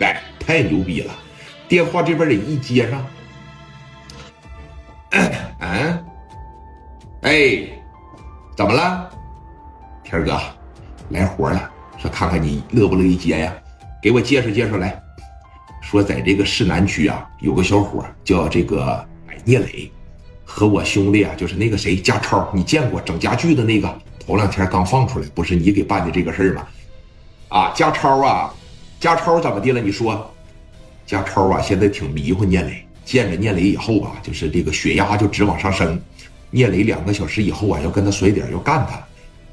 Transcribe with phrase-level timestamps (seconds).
[0.00, 1.12] 哎，太牛逼了！
[1.68, 3.06] 电话这边得一接上，
[5.58, 6.04] 嗯，
[7.22, 7.68] 哎，
[8.56, 9.10] 怎么了，
[10.02, 10.40] 天哥，
[11.10, 13.52] 来活了，说看看你乐不乐意接呀？
[14.00, 15.00] 给我介绍介绍来。
[15.80, 19.06] 说在这个市南区啊，有个小伙叫这个
[19.44, 19.90] 聂磊，
[20.44, 23.98] 和我兄弟啊，就是那个谁家超，你见过整家具的那个？
[24.26, 26.66] 头两天刚放出来，不是你给办的这个事儿吗？
[27.48, 28.52] 啊，家超啊，
[29.00, 29.80] 家超怎么的了？
[29.80, 30.34] 你说，
[31.06, 36.00] 家超啊，现在挺迷糊聂磊，见着聂磊以后啊，就是这个血压就直往上升。
[36.50, 39.00] 聂磊两个小时以后啊，要跟他甩点，要干他，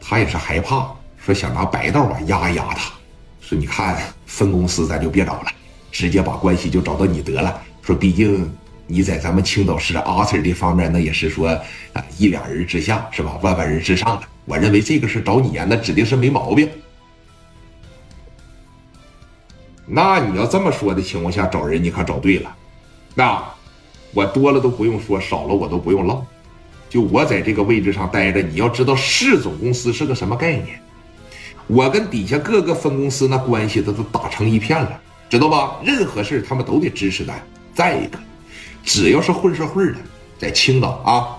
[0.00, 2.92] 他也是害怕，说想拿白道啊压一压他。
[3.40, 5.46] 说你看分公司咱就别找了。
[5.90, 7.60] 直接把关系就找到你得了。
[7.82, 8.50] 说，毕竟
[8.86, 11.48] 你在咱们青岛市阿 Sir 这方面，那也是说
[11.92, 13.38] 啊一两人之下是吧？
[13.42, 14.26] 万万人之上的。
[14.46, 16.66] 我认为这个事找你呀，那指定是没毛病。
[19.86, 22.54] 那你要这么说的情况下找人，你可找对了。
[23.14, 23.42] 那
[24.12, 26.22] 我多了都不用说，少了我都不用唠。
[26.88, 30.80] 就我在这个位置上待着，你要知道市总公司是个什么概念，
[31.66, 35.00] 我跟底下各个分公司那关系都都打成一片了。
[35.30, 35.76] 知道吧？
[35.82, 37.42] 任何事他们都得支持咱。
[37.74, 38.18] 再一个，
[38.84, 39.96] 只要是混社会的，
[40.38, 41.38] 在青岛啊，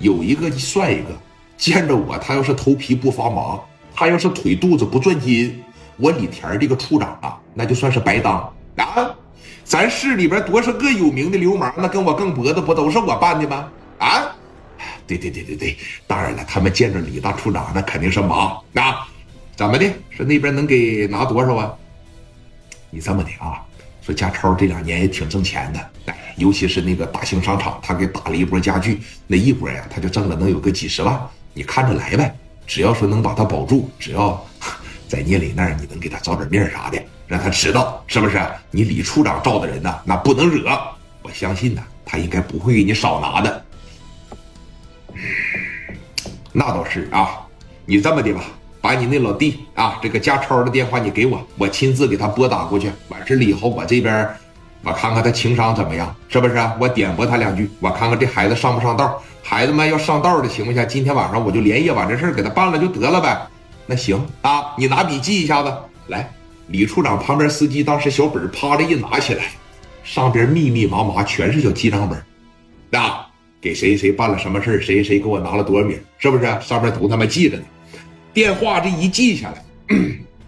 [0.00, 1.10] 有一个算一个。
[1.56, 3.60] 见着我，他要是头皮不发麻，
[3.94, 5.62] 他要是腿肚子不转筋，
[5.96, 9.14] 我李田这个处长啊，那就算是白当啊。
[9.64, 13.68] 咱市里边多少个有名的流氓，那跟我更脖子不都是我办的吗？
[13.98, 14.36] 啊？
[15.06, 18.58] 对对对对对，当然了，他们见着李大处长，那肯定是麻。
[18.74, 19.06] 啊，
[19.56, 19.90] 怎么的？
[20.10, 21.72] 说那边能给拿多少啊？
[22.90, 23.62] 你这么的啊，
[24.02, 31.18] 说家超这两年也挺挣钱的，尤其是那个大型商场，他给打了一波家具，那一波呀，他就挣了能有个几十万，
[31.52, 32.36] 你看着来呗。
[32.66, 34.42] 只要说能把他保住，只要
[35.14, 38.40] 在聂磊那儿你能给他找点面啥的，让他知道是不是？
[38.72, 40.76] 你李处长招的人呢，那不能惹。
[41.22, 43.64] 我相信呢，他应该不会给你少拿的。
[46.52, 47.46] 那倒是啊，
[47.86, 48.42] 你这么的吧。
[48.80, 52.90] 把你那老弟啊，这个家超的电话你给我，我亲自给他拨打过去。
[53.08, 54.28] 完事了以后，我这边
[54.82, 56.54] 我看看他情商怎么样，是不是？
[56.80, 59.22] 我点拨他两句，我看看这孩子上不上道。
[59.44, 63.46] 孩子们要上道的情况下，今天晚上我就连夜把这事给他办了就得了呗。
[63.86, 65.72] 那行啊，你拿笔记一下子
[66.06, 66.30] 来。
[66.68, 69.52] 李处长旁边司机当时小本啪的一拿起来，
[70.02, 73.28] 上边密密麻麻全是小记账本，啊
[73.60, 76.44] 给谁谁办了什么事谁谁给我拿了多少米，是不是？
[76.62, 77.64] 上面都他妈记着呢。
[78.32, 79.96] 电话这一记下来，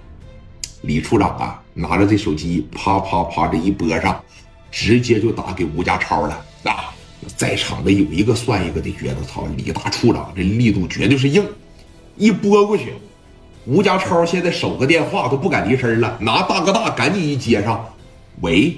[0.82, 4.18] 李处长啊，拿着这手机啪啪啪这一拨上，
[4.70, 6.94] 直接就打给吴家超了啊！
[7.36, 11.44] 在场的有一个算一个的，觉得操，李大处长这力度绝对是硬，
[12.16, 12.92] 一拨过去，
[13.66, 17.84] 吴家超现在守个电话都不敢离声了，拿大哥大赶紧一接上，
[18.40, 18.76] 喂，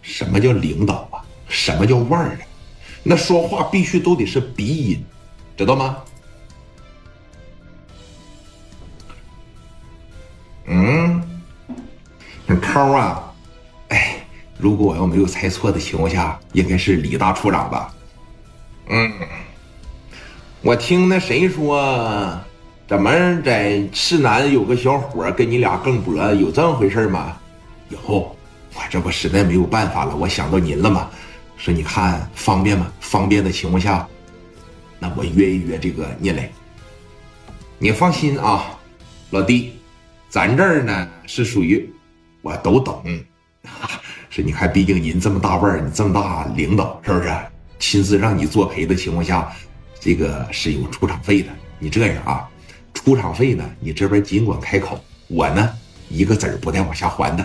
[0.00, 1.20] 什么叫领导啊？
[1.48, 2.38] 什么叫腕儿啊？
[3.02, 5.04] 那说话必须都得是鼻音，
[5.56, 5.96] 知道吗？
[10.66, 11.22] 嗯，
[12.62, 13.32] 超啊，
[13.88, 14.24] 哎，
[14.58, 17.94] 如果我要没有猜错的情况下，应该是李大处长吧？
[18.88, 19.12] 嗯，
[20.66, 22.36] 我听那谁说，
[22.88, 23.08] 怎么
[23.42, 27.36] 在市南有个小伙跟你俩更脖，有这么回事吗？
[27.88, 27.96] 有，
[28.74, 31.08] 我这不实在没有办法了，我想到您了嘛，
[31.56, 32.92] 说你看方便吗？
[32.98, 34.08] 方便的情况下，
[34.98, 36.50] 那我约一约这个聂磊。
[37.78, 38.76] 你放心啊，
[39.30, 39.72] 老弟。
[40.28, 41.88] 咱这儿呢是属于，
[42.42, 43.00] 我都懂，
[44.30, 47.32] 是，你看，毕竟您这么大腕儿，你这么大领导，是不是？
[47.78, 49.48] 亲自让你作陪的情况下，
[50.06, 51.48] 这个是有出场费的。
[51.80, 52.48] 你这样啊，
[52.94, 55.68] 出场费呢，你这边尽管开口，我呢
[56.08, 57.44] 一个子儿不带往下还的。